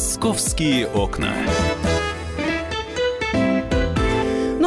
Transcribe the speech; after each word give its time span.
«Московские 0.00 0.86
окна». 0.86 1.34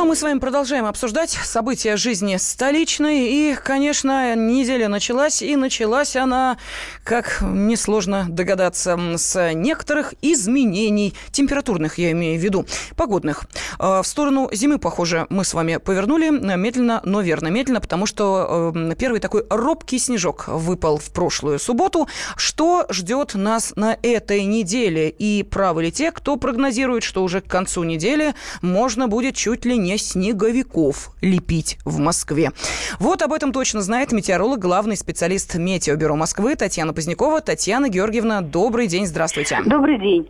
А 0.04 0.06
мы 0.06 0.18
с 0.18 0.22
вами 0.22 0.38
продолжаем 0.38 0.84
обсуждать 0.84 1.30
события 1.30 1.96
жизни 1.96 2.36
столичной. 2.36 3.22
И, 3.22 3.56
конечно, 3.56 4.36
неделя 4.36 4.90
началась, 4.90 5.42
и 5.42 5.56
началась 5.56 6.18
она, 6.18 6.58
как 7.06 7.38
несложно 7.42 8.26
догадаться, 8.28 9.00
с 9.16 9.54
некоторых 9.54 10.14
изменений, 10.22 11.14
температурных 11.32 12.00
я 12.00 12.12
имею 12.12 12.38
в 12.38 12.44
виду, 12.44 12.66
погодных. 12.98 13.46
А, 13.80 14.02
в 14.02 14.08
сторону 14.08 14.50
зимы, 14.52 14.78
похоже, 14.78 15.26
мы 15.30 15.46
с 15.46 15.54
вами 15.54 15.78
повернули 15.78 16.32
медленно, 16.32 17.00
но 17.06 17.22
верно. 17.22 17.48
Медленно, 17.48 17.80
потому 17.80 18.06
что 18.06 18.74
э, 18.76 18.96
первый 18.96 19.22
такой 19.22 19.46
робкий 19.50 20.00
снежок 20.00 20.50
выпал 20.50 20.98
в 20.98 21.12
прошлую 21.12 21.60
субботу. 21.60 22.10
Что 22.36 22.88
ждет 22.90 23.36
нас 23.36 23.72
на 23.78 23.98
этой 24.04 24.44
неделе? 24.44 25.08
И 25.10 25.44
правы 25.44 25.84
ли 25.84 25.92
те, 25.94 26.12
кто 26.12 26.36
прогнозирует, 26.36 27.04
что 27.04 27.24
уже 27.24 27.40
к 27.40 27.48
концу 27.48 27.84
недели 27.84 28.36
можно 28.62 29.08
будет 29.08 29.36
чуть 29.36 29.64
ли 29.64 29.78
не 29.78 29.93
снеговиков 29.98 31.12
лепить 31.22 31.78
в 31.86 32.00
Москве. 32.00 32.52
Вот 33.00 33.22
об 33.22 33.34
этом 33.34 33.52
точно 33.52 33.82
знает 33.82 34.12
метеоролог, 34.12 34.60
главный 34.60 34.98
специалист 34.98 35.56
Метеобюро 35.56 36.16
Москвы 36.16 36.56
Татьяна 36.56 36.94
Позднякова. 36.94 37.42
Татьяна 37.42 37.90
Георгиевна, 37.90 38.42
добрый 38.42 38.88
день, 38.88 39.06
здравствуйте. 39.06 39.60
Добрый 39.66 40.00
день. 40.00 40.28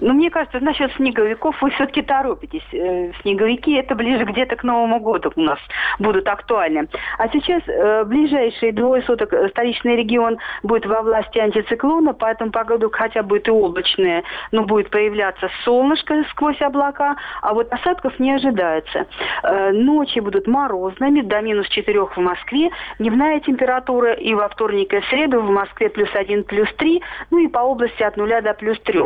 Ну, 0.00 0.12
мне 0.14 0.30
кажется, 0.30 0.60
насчет 0.60 0.92
снеговиков 0.92 1.60
вы 1.60 1.70
все-таки 1.70 2.02
торопитесь. 2.02 2.62
Э, 2.72 3.12
снеговики 3.22 3.74
это 3.74 3.94
ближе 3.94 4.24
где-то 4.24 4.56
к 4.56 4.64
Новому 4.64 5.00
году 5.00 5.32
у 5.34 5.40
нас 5.40 5.58
будут 5.98 6.28
актуальны. 6.28 6.88
А 7.18 7.28
сейчас 7.28 7.62
э, 7.66 8.04
ближайшие 8.04 8.72
двое 8.72 9.02
суток 9.02 9.32
э, 9.32 9.48
столичный 9.48 9.96
регион 9.96 10.38
будет 10.62 10.86
во 10.86 11.02
власти 11.02 11.38
антициклона, 11.38 12.14
поэтому 12.14 12.52
погода 12.52 12.88
хотя 12.90 13.22
будет 13.22 13.48
и 13.48 13.50
облачная, 13.50 14.22
но 14.52 14.64
будет 14.64 14.90
появляться 14.90 15.50
солнышко 15.64 16.24
сквозь 16.30 16.60
облака, 16.60 17.16
а 17.42 17.54
вот 17.54 17.72
осадков 17.72 18.18
не 18.18 18.32
ожидается. 18.32 19.06
Э, 19.42 19.72
ночи 19.72 20.20
будут 20.20 20.46
морозными, 20.46 21.22
до 21.22 21.40
минус 21.40 21.68
4 21.68 22.06
в 22.06 22.16
Москве, 22.18 22.70
дневная 22.98 23.40
температура 23.40 24.12
и 24.12 24.34
во 24.34 24.48
вторник 24.48 24.94
и 24.94 25.00
среду 25.10 25.40
в 25.40 25.50
Москве 25.50 25.88
плюс 25.88 26.08
1, 26.14 26.44
плюс 26.44 26.72
3, 26.76 27.02
ну 27.30 27.38
и 27.38 27.48
по 27.48 27.58
области 27.60 28.02
от 28.02 28.16
0 28.16 28.42
до 28.42 28.54
плюс 28.54 28.78
3. 28.80 29.00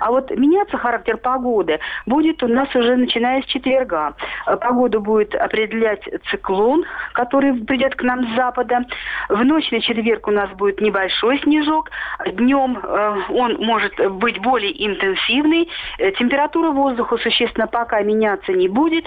А 0.00 0.10
вот 0.10 0.30
меняться 0.38 0.76
характер 0.78 1.16
погоды 1.16 1.80
будет 2.06 2.42
у 2.42 2.48
нас 2.48 2.74
уже 2.74 2.96
начиная 2.96 3.42
с 3.42 3.46
четверга. 3.46 4.14
Э, 4.46 4.56
погоду 4.56 5.00
будет 5.00 5.34
определять 5.34 6.02
циклон, 6.30 6.84
который 7.18 7.52
придет 7.64 7.96
к 7.96 8.02
нам 8.04 8.28
с 8.28 8.36
запада. 8.36 8.84
В 9.28 9.44
ночь 9.44 9.72
на 9.72 9.80
четверг 9.80 10.28
у 10.28 10.30
нас 10.30 10.48
будет 10.50 10.80
небольшой 10.80 11.40
снежок. 11.40 11.90
Днем 12.24 12.78
э, 12.80 13.16
он 13.30 13.56
может 13.56 13.94
быть 14.12 14.38
более 14.40 14.70
интенсивный. 14.86 15.68
Э, 15.98 16.12
температура 16.12 16.70
воздуха 16.70 17.16
существенно 17.16 17.66
пока 17.66 18.00
меняться 18.02 18.52
не 18.52 18.68
будет. 18.68 19.06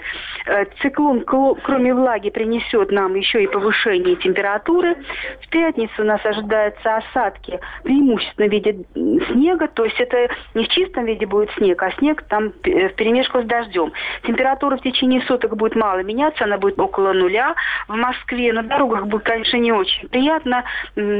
Циклон, 0.81 1.21
кроме 1.21 1.93
влаги, 1.93 2.29
принесет 2.31 2.91
нам 2.91 3.15
еще 3.15 3.43
и 3.43 3.47
повышение 3.47 4.17
температуры. 4.17 4.97
В 5.45 5.49
пятницу 5.49 6.01
у 6.01 6.05
нас 6.05 6.19
ожидаются 6.25 6.97
осадки, 6.97 7.61
преимущественно 7.83 8.49
в 8.49 8.51
виде 8.51 8.75
снега, 9.31 9.69
то 9.69 9.85
есть 9.85 9.99
это 10.01 10.27
не 10.53 10.65
в 10.65 10.67
чистом 10.67 11.05
виде 11.05 11.25
будет 11.25 11.49
снег, 11.51 11.81
а 11.81 11.91
снег 11.91 12.23
там 12.23 12.51
э, 12.63 12.89
в 12.89 12.95
перемешку 12.95 13.41
с 13.41 13.45
дождем. 13.45 13.93
Температура 14.23 14.75
в 14.75 14.81
течение 14.81 15.21
суток 15.21 15.55
будет 15.55 15.75
мало 15.75 16.03
меняться, 16.03 16.43
она 16.43 16.57
будет 16.57 16.77
около 16.77 17.13
нуля 17.13 17.55
в 17.87 18.00
Москве. 18.01 18.53
На 18.53 18.63
дорогах 18.63 19.07
будет, 19.07 19.23
конечно, 19.23 19.57
не 19.57 19.71
очень 19.71 20.07
приятно, 20.09 20.63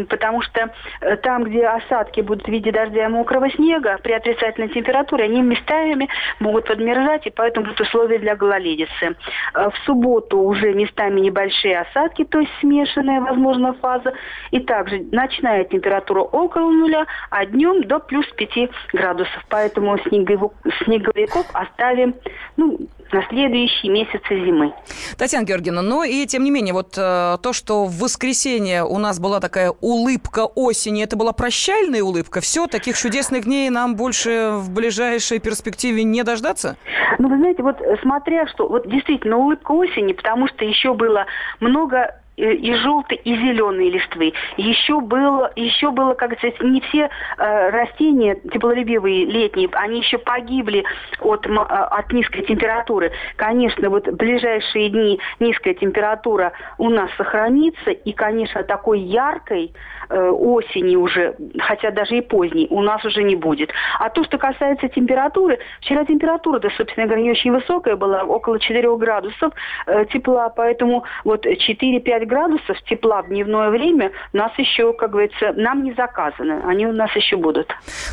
потому 0.09 0.41
что 0.41 0.73
э, 1.01 1.15
там, 1.17 1.43
где 1.43 1.65
осадки 1.65 2.21
будут 2.21 2.45
в 2.45 2.51
виде 2.51 2.71
дождя 2.71 3.05
и 3.05 3.09
мокрого 3.09 3.49
снега, 3.51 3.97
при 4.03 4.13
отрицательной 4.13 4.69
температуре 4.69 5.25
они 5.25 5.41
местами 5.41 6.09
могут 6.39 6.67
подмерзать, 6.67 7.27
и 7.27 7.29
поэтому 7.29 7.67
будут 7.67 7.81
условия 7.81 8.19
для 8.19 8.35
гололедицы. 8.35 9.15
Э, 9.53 9.69
в 9.69 9.77
субботу 9.85 10.39
уже 10.39 10.73
местами 10.73 11.19
небольшие 11.19 11.79
осадки, 11.79 12.23
то 12.25 12.39
есть 12.39 12.51
смешанная, 12.59 13.21
возможно, 13.21 13.73
фаза. 13.73 14.13
И 14.51 14.59
также 14.59 14.99
ночная 15.11 15.63
температура 15.65 16.21
около 16.21 16.69
нуля, 16.71 17.05
а 17.29 17.45
днем 17.45 17.83
до 17.83 17.99
плюс 17.99 18.25
5 18.35 18.69
градусов. 18.93 19.45
Поэтому 19.49 19.97
снеговиков 19.99 21.45
оставим 21.53 22.15
ну, 22.57 22.79
на 23.11 23.23
следующие 23.27 23.91
месяцы 23.91 24.29
зимы. 24.29 24.73
Татьяна 25.17 25.45
Георгиевна, 25.45 25.81
ну 25.81 26.03
и 26.03 26.25
тем 26.25 26.43
не 26.43 26.51
менее, 26.51 26.70
вот 26.73 26.97
э, 26.97 27.37
то, 27.41 27.53
что 27.53 27.85
в 27.85 27.99
воскресенье 27.99 28.83
у 28.83 28.97
нас 28.97 29.19
была 29.19 29.39
такая 29.39 29.73
улыбка 29.81 30.45
осени, 30.45 31.03
это 31.03 31.15
была 31.15 31.33
прощальная 31.33 32.03
улыбка? 32.03 32.41
Все, 32.41 32.67
таких 32.67 32.97
чудесных 32.97 33.45
дней 33.45 33.69
нам 33.69 33.95
больше 33.95 34.51
в 34.53 34.71
ближайшей 34.71 35.39
перспективе 35.39 36.03
не 36.03 36.23
дождаться? 36.23 36.77
Ну, 37.19 37.29
вы 37.29 37.37
знаете, 37.37 37.63
вот 37.63 37.77
смотря 38.01 38.47
что, 38.47 38.67
вот 38.67 38.87
действительно 38.87 39.37
улыбка 39.37 39.71
осени, 39.71 40.13
потому 40.13 40.47
что 40.47 40.65
еще 40.65 40.93
было 40.93 41.25
много 41.59 42.20
и 42.37 42.73
желтой, 42.75 43.19
и 43.23 43.35
зеленой 43.35 43.89
листвы. 43.89 44.33
Еще 44.57 44.99
было, 44.99 45.51
еще 45.55 45.91
было, 45.91 46.13
как 46.13 46.37
сказать, 46.37 46.59
не 46.61 46.81
все 46.81 47.09
э, 47.37 47.69
растения 47.69 48.35
теплолюбивые 48.51 49.25
летние, 49.25 49.69
они 49.73 49.99
еще 49.99 50.17
погибли 50.17 50.83
от, 51.19 51.45
э, 51.45 51.53
от 51.53 52.11
низкой 52.11 52.43
температуры. 52.43 53.11
Конечно, 53.35 53.89
вот 53.89 54.07
в 54.07 54.15
ближайшие 54.15 54.89
дни 54.89 55.19
низкая 55.39 55.73
температура 55.73 56.53
у 56.77 56.89
нас 56.89 57.11
сохранится, 57.17 57.91
и, 57.91 58.13
конечно, 58.13 58.63
такой 58.63 58.99
яркой 58.99 59.73
э, 60.09 60.29
осени 60.29 60.95
уже, 60.95 61.35
хотя 61.59 61.91
даже 61.91 62.17
и 62.17 62.21
поздней, 62.21 62.67
у 62.69 62.81
нас 62.81 63.03
уже 63.05 63.23
не 63.23 63.35
будет. 63.35 63.71
А 63.99 64.09
то, 64.09 64.23
что 64.23 64.37
касается 64.37 64.87
температуры, 64.87 65.59
вчера 65.81 66.05
температура, 66.05 66.59
да, 66.59 66.69
собственно 66.77 67.07
говоря, 67.07 67.29
очень 67.31 67.51
высокая 67.51 67.95
была, 67.95 68.23
около 68.23 68.59
4 68.59 68.97
градусов 68.97 69.53
э, 69.85 70.05
тепла, 70.05 70.49
поэтому 70.49 71.03
вот 71.23 71.45
4-5 71.45 72.20
5 72.21 72.27
градусов 72.27 72.77
тепла 72.87 73.21
в 73.21 73.29
дневное 73.29 73.69
время 73.69 74.11
нас 74.33 74.51
еще, 74.57 74.93
как 74.93 75.11
говорится, 75.11 75.53
нам 75.55 75.83
не 75.83 75.93
заказаны. 75.93 76.61
Они 76.65 76.85
у 76.85 76.93
нас 76.93 77.09
еще 77.15 77.35
будут. 77.35 77.67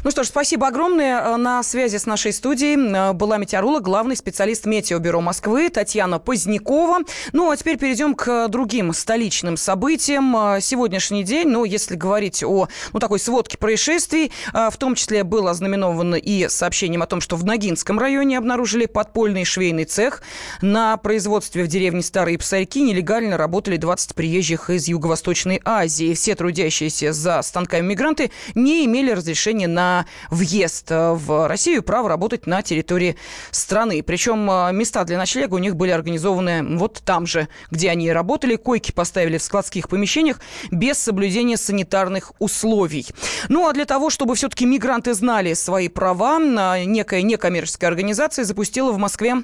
Ну 0.04 0.10
что 0.10 0.24
ж, 0.24 0.26
спасибо 0.26 0.68
огромное. 0.68 1.20
Э, 1.20 1.36
на 1.36 1.62
связи 1.62 1.96
с 1.96 2.06
нашей 2.06 2.32
студией 2.32 2.76
э, 2.76 3.12
была 3.12 3.36
метеоролог, 3.38 3.82
главный 3.82 4.16
специалист 4.16 4.66
Метеобюро 4.66 5.20
Москвы 5.20 5.68
Татьяна 5.68 6.18
Позднякова. 6.18 7.00
Ну, 7.32 7.50
а 7.50 7.56
теперь 7.56 7.78
перейдем 7.78 8.14
к 8.14 8.48
другим 8.48 8.92
столичным 8.92 9.56
событиям. 9.56 10.34
Э, 10.36 10.60
сегодняшний 10.60 11.22
день, 11.22 11.48
ну, 11.48 11.64
если 11.64 11.94
говорить 11.94 12.42
о 12.42 12.68
ну, 12.92 13.00
такой 13.00 13.18
сводке 13.18 13.58
происшествий, 13.58 14.32
в 14.52 14.76
том 14.78 14.94
числе 14.94 15.24
было 15.24 15.50
ознаменовано 15.50 16.14
и 16.14 16.48
сообщением 16.48 17.02
о 17.02 17.06
том, 17.06 17.20
что 17.20 17.36
в 17.36 17.44
Ногинском 17.44 17.98
районе 17.98 18.38
обнаружили 18.38 18.86
подпольный 18.86 19.44
швейный 19.44 19.84
цех. 19.84 20.22
На 20.62 20.96
производстве 20.96 21.64
в 21.64 21.68
деревне 21.68 22.02
Старые 22.02 22.38
Псарьки 22.38 22.82
нелегально 22.82 23.36
работали 23.36 23.76
20 23.76 23.97
20 23.98 24.14
приезжих 24.14 24.70
из 24.70 24.86
Юго-Восточной 24.86 25.60
Азии. 25.64 26.14
Все 26.14 26.36
трудящиеся 26.36 27.12
за 27.12 27.42
станками 27.42 27.84
мигранты 27.84 28.30
не 28.54 28.84
имели 28.84 29.10
разрешения 29.10 29.66
на 29.66 30.06
въезд 30.30 30.90
в 30.90 31.48
Россию, 31.48 31.82
право 31.82 32.08
работать 32.08 32.46
на 32.46 32.62
территории 32.62 33.16
страны. 33.50 34.04
Причем 34.04 34.48
э, 34.48 34.72
места 34.72 35.02
для 35.02 35.18
ночлега 35.18 35.54
у 35.54 35.58
них 35.58 35.74
были 35.74 35.90
организованы 35.90 36.78
вот 36.78 37.02
там 37.04 37.26
же, 37.26 37.48
где 37.72 37.90
они 37.90 38.12
работали. 38.12 38.54
Койки 38.54 38.92
поставили 38.92 39.36
в 39.36 39.42
складских 39.42 39.88
помещениях 39.88 40.38
без 40.70 40.96
соблюдения 40.98 41.56
санитарных 41.56 42.30
условий. 42.38 43.04
Ну 43.48 43.66
а 43.66 43.72
для 43.72 43.84
того, 43.84 44.10
чтобы 44.10 44.36
все-таки 44.36 44.64
мигранты 44.64 45.12
знали 45.12 45.54
свои 45.54 45.88
права, 45.88 46.38
э, 46.38 46.84
некая 46.84 47.22
некоммерческая 47.22 47.90
организация 47.90 48.44
запустила 48.44 48.92
в 48.92 48.98
Москве 48.98 49.42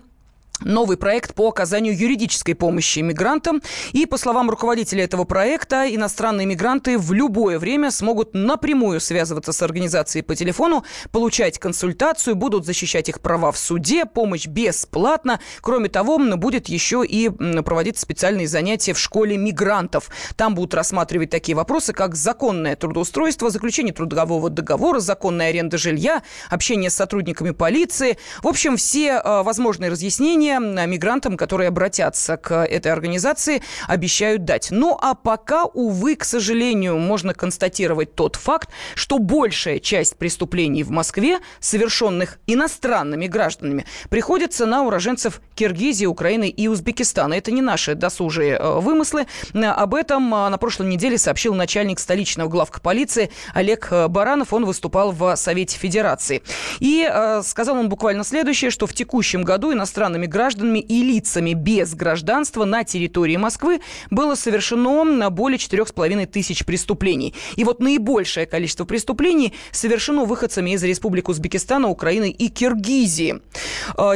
новый 0.60 0.96
проект 0.96 1.34
по 1.34 1.48
оказанию 1.48 1.98
юридической 1.98 2.54
помощи 2.54 3.00
мигрантам. 3.00 3.62
И, 3.92 4.06
по 4.06 4.16
словам 4.16 4.50
руководителя 4.50 5.04
этого 5.04 5.24
проекта, 5.24 5.92
иностранные 5.92 6.46
мигранты 6.46 6.98
в 6.98 7.12
любое 7.12 7.58
время 7.58 7.90
смогут 7.90 8.34
напрямую 8.34 9.00
связываться 9.00 9.52
с 9.52 9.62
организацией 9.62 10.22
по 10.22 10.36
телефону, 10.36 10.84
получать 11.10 11.58
консультацию, 11.58 12.36
будут 12.36 12.64
защищать 12.64 13.08
их 13.08 13.20
права 13.20 13.52
в 13.52 13.58
суде, 13.58 14.04
помощь 14.04 14.46
бесплатно. 14.46 15.40
Кроме 15.60 15.88
того, 15.88 16.18
будет 16.36 16.68
еще 16.68 17.04
и 17.04 17.28
проводить 17.28 17.98
специальные 17.98 18.48
занятия 18.48 18.92
в 18.92 18.98
школе 18.98 19.36
мигрантов. 19.36 20.08
Там 20.36 20.54
будут 20.54 20.74
рассматривать 20.74 21.30
такие 21.30 21.56
вопросы, 21.56 21.92
как 21.92 22.14
законное 22.14 22.76
трудоустройство, 22.76 23.50
заключение 23.50 23.92
трудового 23.92 24.50
договора, 24.50 25.00
законная 25.00 25.48
аренда 25.48 25.78
жилья, 25.78 26.22
общение 26.50 26.90
с 26.90 26.94
сотрудниками 26.94 27.50
полиции. 27.50 28.18
В 28.42 28.48
общем, 28.48 28.76
все 28.76 29.20
э, 29.24 29.42
возможные 29.42 29.90
разъяснения 29.90 30.43
преступления 30.44 30.86
мигрантам, 30.86 31.36
которые 31.36 31.68
обратятся 31.68 32.36
к 32.36 32.64
этой 32.64 32.92
организации, 32.92 33.62
обещают 33.88 34.44
дать. 34.44 34.68
Ну 34.70 34.96
а 35.00 35.14
пока, 35.14 35.64
увы, 35.64 36.16
к 36.16 36.24
сожалению, 36.24 36.98
можно 36.98 37.34
констатировать 37.34 38.14
тот 38.14 38.36
факт, 38.36 38.68
что 38.94 39.18
большая 39.18 39.78
часть 39.78 40.16
преступлений 40.16 40.82
в 40.82 40.90
Москве, 40.90 41.38
совершенных 41.60 42.38
иностранными 42.46 43.26
гражданами, 43.26 43.86
приходится 44.10 44.66
на 44.66 44.84
уроженцев 44.84 45.40
Киргизии, 45.54 46.06
Украины 46.06 46.48
и 46.48 46.68
Узбекистана. 46.68 47.34
Это 47.34 47.50
не 47.50 47.62
наши 47.62 47.94
досужие 47.94 48.56
э, 48.58 48.80
вымыслы. 48.80 49.26
Об 49.54 49.94
этом 49.94 50.34
э, 50.34 50.48
на 50.48 50.58
прошлой 50.58 50.88
неделе 50.88 51.18
сообщил 51.18 51.54
начальник 51.54 51.98
столичного 51.98 52.48
главка 52.48 52.80
полиции 52.80 53.30
Олег 53.54 53.88
э, 53.90 54.08
Баранов. 54.08 54.52
Он 54.52 54.64
выступал 54.64 55.12
в 55.12 55.36
Совете 55.36 55.78
Федерации. 55.78 56.42
И 56.80 57.08
сказал 57.42 57.76
он 57.76 57.88
буквально 57.88 58.24
следующее, 58.24 58.70
что 58.70 58.86
в 58.86 58.94
текущем 58.94 59.42
году 59.42 59.72
иностранными 59.72 60.26
гражданами 60.34 60.80
и 60.80 61.04
лицами 61.04 61.52
без 61.52 61.94
гражданства 61.94 62.64
на 62.64 62.82
территории 62.82 63.36
Москвы 63.36 63.80
было 64.10 64.34
совершено 64.34 65.30
более 65.30 65.58
4,5 65.58 66.26
тысяч 66.26 66.64
преступлений. 66.64 67.34
И 67.54 67.62
вот 67.62 67.78
наибольшее 67.78 68.46
количество 68.46 68.84
преступлений 68.84 69.54
совершено 69.70 70.24
выходцами 70.24 70.70
из 70.70 70.82
Республик 70.82 71.28
Узбекистана, 71.28 71.88
Украины 71.88 72.30
и 72.30 72.48
Киргизии. 72.48 73.40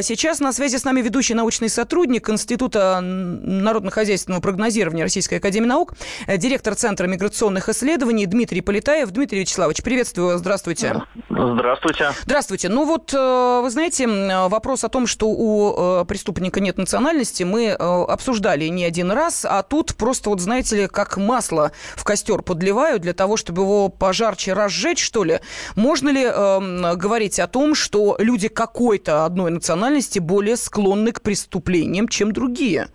Сейчас 0.01 0.41
на 0.41 0.51
связи 0.51 0.77
с 0.77 0.83
нами 0.83 1.01
ведущий 1.01 1.35
научный 1.35 1.69
сотрудник 1.69 2.29
Института 2.29 2.99
народно-хозяйственного 3.01 4.41
прогнозирования 4.41 5.03
Российской 5.03 5.35
Академии 5.35 5.67
Наук, 5.67 5.93
директор 6.27 6.75
Центра 6.75 7.07
миграционных 7.07 7.69
исследований 7.69 8.25
Дмитрий 8.25 8.59
Полетаев. 8.59 9.09
Дмитрий 9.11 9.39
Вячеславович, 9.39 9.83
приветствую, 9.83 10.37
здравствуйте. 10.37 11.01
Здравствуйте. 11.29 12.11
Здравствуйте. 12.23 12.67
Ну 12.67 12.85
вот, 12.85 13.13
э, 13.13 13.61
вы 13.63 13.69
знаете, 13.69 14.07
вопрос 14.49 14.83
о 14.83 14.89
том, 14.89 15.07
что 15.07 15.29
у 15.29 16.01
э, 16.01 16.05
преступника 16.09 16.59
нет 16.59 16.77
национальности, 16.77 17.43
мы 17.43 17.71
обсуждали 17.71 18.65
не 18.65 18.83
один 18.83 19.11
раз, 19.11 19.45
а 19.45 19.63
тут 19.63 19.95
просто, 19.95 20.31
вот 20.31 20.41
знаете 20.41 20.75
ли, 20.75 20.87
как 20.87 21.15
масло 21.15 21.71
в 21.95 22.03
костер 22.03 22.41
подливают 22.41 23.03
для 23.03 23.13
того, 23.13 23.37
чтобы 23.37 23.61
его 23.61 23.87
пожарче 23.87 24.53
разжечь, 24.53 25.01
что 25.01 25.23
ли. 25.23 25.39
Можно 25.75 26.09
ли 26.09 26.25
э, 26.25 26.95
говорить 26.95 27.39
о 27.39 27.47
том, 27.47 27.75
что 27.75 28.15
люди 28.19 28.47
какой-то 28.47 29.25
одной 29.25 29.51
национальности 29.51 30.19
более 30.19 30.57
склонны 30.57 31.11
к 31.11 31.21
преступлениям, 31.21 32.07
чем 32.07 32.33
другие? 32.33 32.89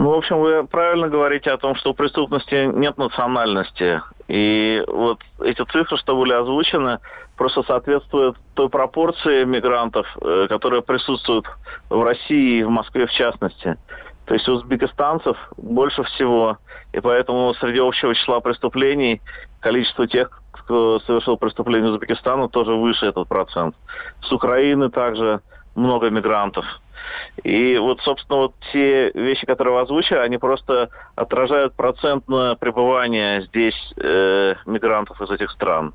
Ну, 0.00 0.12
в 0.12 0.14
общем, 0.14 0.40
вы 0.40 0.66
правильно 0.66 1.10
говорите 1.10 1.50
о 1.50 1.58
том, 1.58 1.76
что 1.76 1.90
у 1.90 1.94
преступности 1.94 2.64
нет 2.74 2.96
национальности. 2.96 4.00
И 4.28 4.82
вот 4.88 5.18
эти 5.44 5.62
цифры, 5.62 5.98
что 5.98 6.16
были 6.16 6.32
озвучены, 6.32 7.00
просто 7.36 7.62
соответствуют 7.64 8.38
той 8.54 8.70
пропорции 8.70 9.44
мигрантов, 9.44 10.06
э, 10.22 10.46
которые 10.48 10.80
присутствуют 10.80 11.44
в 11.90 12.02
России 12.02 12.60
и 12.60 12.62
в 12.62 12.70
Москве 12.70 13.06
в 13.06 13.10
частности. 13.10 13.76
То 14.24 14.32
есть 14.32 14.48
узбекистанцев 14.48 15.36
больше 15.58 16.02
всего, 16.04 16.56
и 16.94 17.00
поэтому 17.00 17.52
среди 17.60 17.80
общего 17.80 18.14
числа 18.14 18.40
преступлений 18.40 19.20
количество 19.60 20.06
тех, 20.06 20.30
кто 20.52 21.00
совершил 21.00 21.36
преступление 21.36 21.90
Узбекистана, 21.90 22.48
тоже 22.48 22.72
выше 22.72 23.04
этот 23.04 23.28
процент. 23.28 23.76
С 24.22 24.32
Украины 24.32 24.88
также 24.88 25.42
много 25.74 26.10
мигрантов. 26.10 26.64
И 27.42 27.78
вот, 27.78 28.00
собственно, 28.02 28.40
вот 28.40 28.54
те 28.72 29.10
вещи, 29.12 29.46
которые 29.46 29.74
вы 29.74 29.80
озвучили, 29.80 30.18
они 30.18 30.38
просто 30.38 30.90
отражают 31.14 31.74
процентное 31.74 32.54
пребывание 32.56 33.42
здесь 33.42 33.94
э, 33.96 34.54
мигрантов 34.66 35.20
из 35.20 35.30
этих 35.30 35.50
стран. 35.50 35.94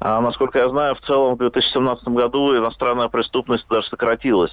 А 0.00 0.20
насколько 0.20 0.58
я 0.58 0.68
знаю, 0.68 0.94
в 0.94 1.00
целом 1.00 1.34
в 1.34 1.38
2017 1.38 2.06
году 2.08 2.56
иностранная 2.56 3.08
преступность 3.08 3.66
даже 3.68 3.88
сократилась 3.88 4.52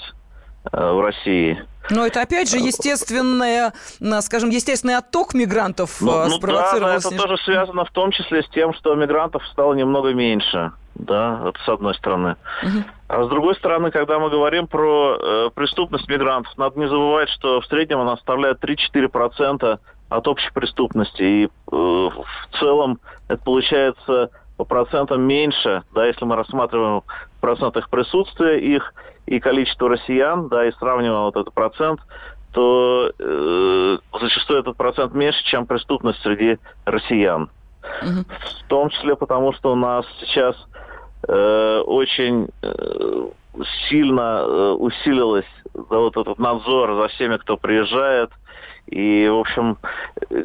в 0.72 1.02
России. 1.02 1.64
Но 1.92 2.06
это 2.06 2.22
опять 2.22 2.50
же 2.50 2.58
естественное, 2.58 3.74
скажем, 4.22 4.50
естественный 4.50 4.98
отток 4.98 5.34
мигрантов 5.34 6.02
ну, 6.02 6.24
э, 6.24 6.26
ну, 6.28 6.38
спровоцировал. 6.38 6.88
Да, 6.88 6.96
это 6.96 7.10
тоже 7.12 7.38
связано 7.44 7.86
в 7.86 7.92
том 7.92 8.12
числе 8.12 8.42
с 8.42 8.50
тем, 8.50 8.74
что 8.74 8.96
мигрантов 8.96 9.46
стало 9.48 9.74
немного 9.74 10.14
меньше 10.14 10.72
да, 10.96 11.42
это 11.50 11.60
с 11.64 11.70
одной 11.70 11.94
стороны. 11.96 12.36
Угу. 12.64 12.84
А 13.10 13.24
с 13.24 13.30
другой 13.30 13.56
стороны, 13.56 13.92
когда 13.92 14.18
мы 14.18 14.30
говорим 14.30 14.68
про 14.68 15.18
э, 15.20 15.50
преступность 15.54 16.08
мигрантов, 16.08 16.58
надо 16.58 16.80
не 16.80 16.88
забывать, 16.88 17.30
что 17.30 17.62
в 17.62 17.66
среднем 17.68 18.00
она 18.00 18.16
составляет 18.16 18.64
3-4% 18.64 19.80
от 20.10 20.28
общей 20.28 20.52
преступности. 20.54 21.22
И 21.22 21.46
э, 21.46 21.50
в 21.70 22.60
целом 22.60 23.00
это 23.28 23.44
получается 23.44 24.30
по 24.58 24.64
процентам 24.64 25.22
меньше, 25.22 25.84
да, 25.94 26.06
если 26.06 26.24
мы 26.24 26.38
рассматриваем 26.38 27.04
процент 27.46 27.78
их 27.78 27.90
присутствия 27.90 28.60
их 28.60 28.94
и 29.28 29.40
количество 29.40 29.88
россиян, 29.88 30.48
да, 30.48 30.66
и 30.66 30.72
сравниваем 30.74 31.26
вот 31.26 31.36
этот 31.36 31.54
процент, 31.54 32.00
то 32.52 33.12
э, 33.20 33.98
зачастую 34.20 34.62
этот 34.62 34.78
процент 34.78 35.14
меньше, 35.14 35.44
чем 35.46 35.68
преступность 35.68 36.22
среди 36.24 36.58
россиян. 36.86 37.50
Угу. 38.02 38.26
В 38.66 38.68
том 38.68 38.90
числе 38.90 39.16
потому, 39.16 39.54
что 39.54 39.74
у 39.74 39.76
нас 39.76 40.06
сейчас 40.22 40.56
э, 41.28 41.82
очень 41.86 42.48
э, 42.64 43.28
сильно 43.90 44.42
э, 44.42 44.72
усилилось 44.72 45.46
да, 45.74 45.98
вот 45.98 46.18
этот 46.18 46.40
надзор 46.40 46.96
за 46.96 47.08
всеми, 47.10 47.38
кто 47.38 47.58
приезжает. 47.58 48.32
И, 48.88 49.28
в 49.28 49.40
общем, 49.40 49.78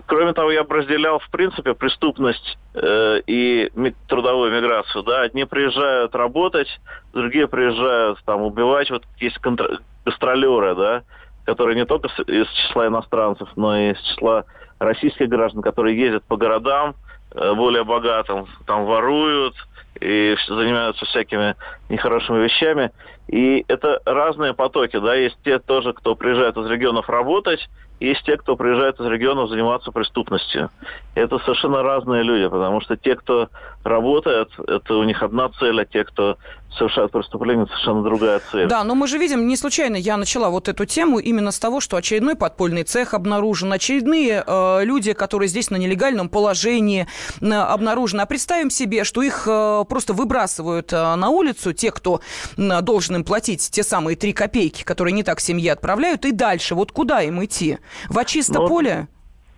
кроме 0.06 0.32
того, 0.32 0.50
я 0.50 0.64
бы 0.64 0.76
разделял, 0.76 1.18
в 1.18 1.30
принципе, 1.30 1.74
преступность 1.74 2.58
э, 2.74 3.20
и 3.26 3.70
трудовую 4.08 4.52
миграцию. 4.52 5.02
Да? 5.02 5.22
Одни 5.22 5.44
приезжают 5.44 6.14
работать, 6.14 6.68
другие 7.12 7.48
приезжают 7.48 8.18
там 8.24 8.42
убивать. 8.42 8.90
Вот 8.90 9.04
есть 9.18 9.38
контр... 9.38 9.80
гастролеры, 10.04 10.74
да, 10.74 11.02
которые 11.44 11.76
не 11.76 11.84
только 11.84 12.08
из 12.22 12.48
числа 12.48 12.86
иностранцев, 12.86 13.48
но 13.56 13.78
и 13.78 13.92
из 13.92 14.00
числа 14.00 14.44
российских 14.78 15.28
граждан, 15.28 15.60
которые 15.62 15.98
ездят 15.98 16.24
по 16.24 16.36
городам, 16.36 16.94
Э, 17.32 17.54
более 17.54 17.84
богатым, 17.84 18.48
там 18.66 18.86
воруют 18.86 19.54
и 20.00 20.34
занимаются 20.48 21.04
всякими 21.04 21.54
нехорошими 21.88 22.42
вещами. 22.42 22.90
И 23.28 23.64
это 23.68 24.00
разные 24.04 24.52
потоки, 24.52 24.98
да, 24.98 25.14
есть 25.14 25.36
те 25.44 25.60
тоже, 25.60 25.92
кто 25.92 26.16
приезжает 26.16 26.56
из 26.56 26.66
регионов 26.66 27.08
работать, 27.08 27.60
есть 28.00 28.22
те, 28.24 28.36
кто 28.36 28.56
приезжает 28.56 28.98
из 28.98 29.06
регионов 29.06 29.50
заниматься 29.50 29.92
преступностью. 29.92 30.70
Это 31.14 31.38
совершенно 31.40 31.82
разные 31.82 32.22
люди, 32.22 32.48
потому 32.48 32.80
что 32.80 32.96
те, 32.96 33.14
кто 33.14 33.48
работает, 33.84 34.48
это 34.66 34.94
у 34.94 35.04
них 35.04 35.22
одна 35.22 35.50
цель, 35.50 35.80
а 35.80 35.84
те, 35.84 36.04
кто 36.04 36.36
совершают 36.76 37.12
преступление, 37.12 37.66
совершенно 37.66 38.02
другая 38.02 38.40
цель. 38.50 38.68
Да, 38.68 38.84
но 38.84 38.94
мы 38.94 39.06
же 39.06 39.18
видим, 39.18 39.46
не 39.46 39.56
случайно 39.56 39.96
я 39.96 40.16
начала 40.16 40.50
вот 40.50 40.68
эту 40.68 40.84
тему 40.84 41.18
именно 41.18 41.50
с 41.50 41.58
того, 41.58 41.80
что 41.80 41.96
очередной 41.96 42.36
подпольный 42.36 42.84
цех 42.84 43.12
обнаружен, 43.12 43.72
очередные 43.72 44.44
э, 44.46 44.84
люди, 44.84 45.12
которые 45.12 45.48
здесь 45.48 45.70
на 45.70 45.76
нелегальном 45.76 46.28
положении 46.28 47.06
э, 47.40 47.52
обнаружены. 47.52 48.20
А 48.20 48.26
представим 48.26 48.70
себе, 48.70 49.04
что 49.04 49.22
их 49.22 49.44
э, 49.46 49.84
просто 49.88 50.12
выбрасывают 50.12 50.92
э, 50.92 51.14
на 51.16 51.28
улицу, 51.30 51.72
те, 51.72 51.90
кто 51.90 52.20
э, 52.56 52.80
должен 52.82 53.16
им 53.16 53.24
платить 53.24 53.68
те 53.70 53.82
самые 53.82 54.16
три 54.16 54.32
копейки, 54.32 54.84
которые 54.84 55.12
не 55.12 55.24
так 55.24 55.40
семье 55.40 55.72
отправляют, 55.72 56.24
и 56.24 56.32
дальше. 56.32 56.74
Вот 56.74 56.92
куда 56.92 57.22
им 57.22 57.44
идти? 57.44 57.78
В 58.08 58.18
очисто 58.18 58.60
ну, 58.60 58.68
поле? 58.68 59.08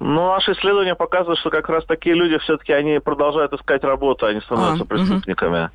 Ну, 0.00 0.28
наши 0.28 0.52
исследования 0.52 0.94
показывают, 0.94 1.38
что 1.38 1.50
как 1.50 1.68
раз 1.68 1.84
такие 1.84 2.14
люди 2.14 2.38
все-таки 2.38 2.72
они 2.72 2.98
продолжают 2.98 3.52
искать 3.52 3.84
работу, 3.84 4.26
они 4.26 4.40
становятся 4.40 4.82
а, 4.82 4.86
преступниками. 4.86 5.64
Угу. 5.64 5.70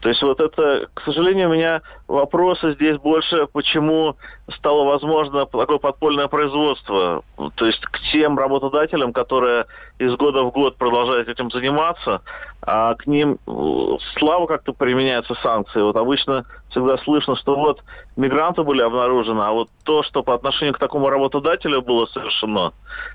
То 0.00 0.08
есть 0.08 0.22
вот 0.22 0.40
это, 0.40 0.88
к 0.94 1.02
сожалению, 1.02 1.50
у 1.50 1.52
меня 1.52 1.82
вопросы 2.08 2.72
здесь 2.72 2.96
больше, 2.98 3.46
почему 3.52 4.16
стало 4.56 4.84
возможно 4.84 5.46
такое 5.46 5.78
подпольное 5.78 6.26
производство. 6.26 7.22
То 7.54 7.66
есть 7.66 7.80
к 7.84 7.98
тем 8.12 8.38
работодателям, 8.38 9.12
которые 9.12 9.66
из 9.98 10.14
года 10.16 10.42
в 10.42 10.52
год 10.52 10.76
продолжают 10.76 11.28
этим 11.28 11.50
заниматься, 11.50 12.22
а 12.62 12.94
к 12.94 13.06
ним 13.06 13.38
э, 13.46 13.96
слава 14.18 14.46
как-то 14.46 14.72
применяются 14.72 15.34
санкции. 15.42 15.80
Вот 15.80 15.96
обычно 15.96 16.44
всегда 16.70 16.98
слышно, 16.98 17.36
что 17.36 17.56
вот 17.56 17.80
мигранты 18.16 18.62
были 18.62 18.82
обнаружены, 18.82 19.40
а 19.42 19.52
вот 19.52 19.68
то, 19.84 20.02
что 20.02 20.22
по 20.22 20.34
отношению 20.34 20.74
к 20.74 20.78
такому 20.78 21.08
работодателю 21.08 21.82
было 21.82 22.06
совершено, 22.06 22.72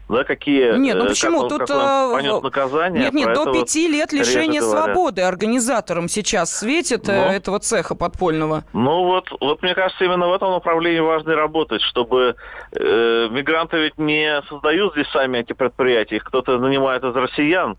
да, 0.10 0.24
какие... 0.24 0.78
Нет, 0.78 0.98
ну 0.98 1.06
э, 1.06 1.10
почему? 1.10 1.42
Как, 1.42 1.50
Тут 1.50 1.68
как 1.68 2.12
понес 2.12 2.42
наказание. 2.42 3.04
Нет, 3.04 3.14
нет, 3.14 3.34
до 3.34 3.52
пяти 3.52 3.88
лет 3.88 4.14
лишения 4.14 4.62
свободы 4.62 5.22
организаторам 5.22 6.08
сейчас 6.08 6.56
светит 6.56 6.75
э, 7.10 7.26
ну, 7.28 7.32
этого 7.32 7.60
цеха 7.60 7.96
подпольного. 7.96 8.64
Ну 8.74 9.04
вот, 9.04 9.30
вот 9.40 9.62
мне 9.62 9.74
кажется, 9.74 10.04
именно 10.06 10.28
в 10.28 10.34
этом 10.34 10.52
направлении 10.52 11.00
важно 11.00 11.36
работать, 11.36 11.82
чтобы 11.82 12.36
э, 12.72 13.28
мигранты 13.30 13.78
ведь 13.78 13.98
не 13.98 14.42
создают 14.50 14.94
здесь 14.94 15.08
сами 15.10 15.40
эти 15.40 15.54
предприятия, 15.54 16.18
их 16.18 16.24
кто-то 16.24 16.58
нанимает 16.58 17.04
из 17.04 17.16
россиян, 17.16 17.78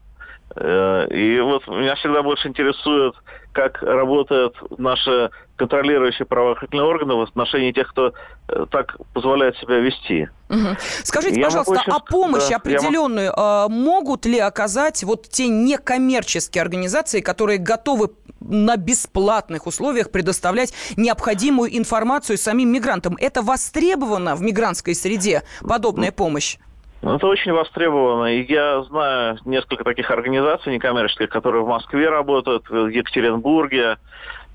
и 0.59 1.41
вот 1.41 1.67
меня 1.69 1.95
всегда 1.97 2.23
больше 2.23 2.49
интересует, 2.49 3.15
как 3.53 3.83
работают 3.83 4.55
наши 4.79 5.31
контролирующие 5.57 6.27
правоохранительные 6.27 6.85
органы 6.85 7.15
в 7.15 7.23
отношении 7.23 7.73
тех, 7.73 7.89
кто 7.89 8.13
э, 8.49 8.67
так 8.71 8.97
позволяет 9.15 9.57
себя 9.57 9.79
вести. 9.79 10.29
Угу. 10.51 10.77
Скажите, 11.03 11.41
я 11.41 11.47
пожалуйста, 11.47 11.73
очень... 11.73 11.93
а 11.93 12.01
помощь 12.01 12.49
да, 12.51 12.57
определенную 12.57 13.33
я... 13.35 13.67
могут 13.69 14.27
ли 14.27 14.39
оказать 14.39 15.03
вот 15.05 15.29
те 15.29 15.49
некоммерческие 15.49 16.61
организации, 16.61 17.21
которые 17.21 17.59
готовы 17.59 18.11
на 18.41 18.77
бесплатных 18.77 19.67
условиях 19.67 20.11
предоставлять 20.11 20.75
необходимую 20.97 21.77
информацию 21.77 22.37
самим 22.37 22.71
мигрантам. 22.71 23.17
Это 23.19 23.43
востребовано 23.43 24.37
в 24.37 24.43
мигрантской 24.43 24.95
среде, 24.95 25.43
подобная 25.63 26.13
помощь? 26.13 26.59
Ну, 27.03 27.15
это 27.15 27.27
очень 27.27 27.53
востребовано. 27.53 28.35
И 28.35 28.53
я 28.53 28.83
знаю 28.85 29.39
несколько 29.45 29.85
таких 29.85 30.11
организаций 30.11 30.73
некоммерческих, 30.73 31.29
которые 31.29 31.63
в 31.63 31.69
Москве 31.69 32.09
работают, 32.09 32.69
в 32.69 32.89
Екатеринбурге. 32.89 33.99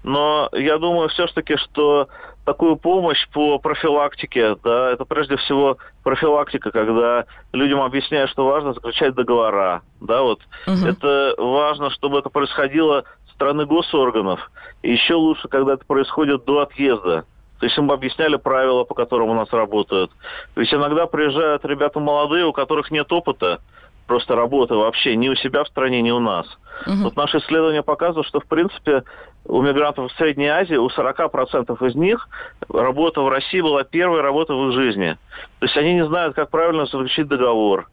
Но 0.03 0.49
я 0.53 0.77
думаю 0.79 1.09
все-таки, 1.09 1.57
что 1.57 2.07
такую 2.45 2.75
помощь 2.75 3.27
по 3.29 3.59
профилактике, 3.59 4.55
да, 4.63 4.91
это 4.91 5.05
прежде 5.05 5.37
всего 5.37 5.77
профилактика, 6.03 6.71
когда 6.71 7.25
людям 7.53 7.81
объясняют, 7.81 8.31
что 8.31 8.45
важно 8.45 8.73
заключать 8.73 9.13
договора, 9.13 9.83
да, 9.99 10.21
вот. 10.23 10.39
Угу. 10.67 10.87
Это 10.87 11.35
важно, 11.37 11.91
чтобы 11.91 12.19
это 12.19 12.29
происходило 12.29 13.03
со 13.27 13.33
стороны 13.35 13.65
госорганов. 13.65 14.51
И 14.81 14.91
еще 14.91 15.13
лучше, 15.13 15.47
когда 15.47 15.73
это 15.73 15.85
происходит 15.85 16.45
до 16.45 16.61
отъезда. 16.61 17.25
То 17.61 17.67
есть 17.67 17.77
им 17.77 17.91
объясняли 17.91 18.37
правила, 18.37 18.85
по 18.85 18.95
которым 18.95 19.29
у 19.29 19.35
нас 19.35 19.47
работают. 19.53 20.09
Есть 20.55 20.73
иногда 20.73 21.05
приезжают 21.05 21.63
ребята 21.63 21.99
молодые, 21.99 22.47
у 22.47 22.53
которых 22.53 22.89
нет 22.89 23.11
опыта, 23.13 23.59
просто 24.07 24.35
работы 24.35 24.73
вообще 24.73 25.15
ни 25.15 25.29
у 25.29 25.35
себя 25.35 25.63
в 25.63 25.67
стране, 25.67 26.01
ни 26.01 26.09
у 26.09 26.17
нас. 26.17 26.47
Угу. 26.87 27.03
Вот 27.03 27.15
наши 27.15 27.37
исследования 27.37 27.83
показывают, 27.83 28.27
что, 28.27 28.39
в 28.39 28.47
принципе, 28.47 29.03
у 29.45 29.61
мигрантов 29.61 30.11
в 30.11 30.15
Средней 30.17 30.47
Азии, 30.47 30.73
у 30.73 30.87
40% 30.87 31.87
из 31.87 31.93
них 31.93 32.27
работа 32.67 33.21
в 33.21 33.29
России 33.29 33.61
была 33.61 33.83
первой 33.83 34.21
работой 34.21 34.55
в 34.55 34.69
их 34.69 34.73
жизни. 34.73 35.15
То 35.59 35.65
есть 35.67 35.77
они 35.77 35.93
не 35.93 36.05
знают, 36.07 36.33
как 36.33 36.49
правильно 36.49 36.87
заключить 36.87 37.27
договор 37.27 37.87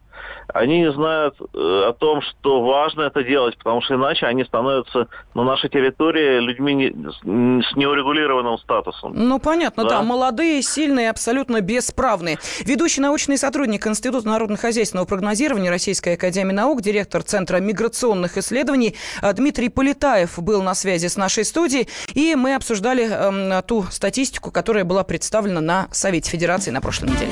они 0.53 0.79
не 0.79 0.91
знают 0.91 1.35
э, 1.39 1.43
о 1.89 1.93
том, 1.93 2.21
что 2.21 2.63
важно 2.63 3.03
это 3.03 3.23
делать, 3.23 3.57
потому 3.57 3.81
что 3.81 3.95
иначе 3.95 4.25
они 4.25 4.43
становятся 4.43 5.07
на 5.33 5.43
нашей 5.43 5.69
территории 5.69 6.39
людьми 6.39 6.73
не, 6.73 7.61
с 7.61 7.75
неурегулированным 7.75 8.57
статусом. 8.57 9.13
Ну, 9.15 9.39
понятно, 9.39 9.83
да. 9.83 9.89
да. 9.89 10.01
Молодые, 10.01 10.61
сильные, 10.61 11.09
абсолютно 11.09 11.61
бесправные. 11.61 12.39
Ведущий 12.61 13.01
научный 13.01 13.37
сотрудник 13.37 13.85
Института 13.85 14.27
народно-хозяйственного 14.27 15.05
прогнозирования 15.05 15.69
Российской 15.69 16.15
Академии 16.15 16.53
Наук, 16.53 16.81
директор 16.81 17.21
Центра 17.21 17.57
миграционных 17.57 18.37
исследований 18.37 18.95
э, 19.21 19.31
Дмитрий 19.33 19.69
Полетаев 19.69 20.39
был 20.39 20.63
на 20.63 20.73
связи 20.73 21.07
с 21.07 21.17
нашей 21.17 21.45
студией, 21.45 21.87
и 22.13 22.35
мы 22.35 22.55
обсуждали 22.55 23.07
э, 23.09 23.61
ту 23.63 23.83
статистику, 23.83 24.51
которая 24.51 24.83
была 24.83 25.03
представлена 25.03 25.61
на 25.61 25.87
Совете 25.91 26.31
Федерации 26.31 26.71
на 26.71 26.81
прошлой 26.81 27.09
неделе. 27.09 27.31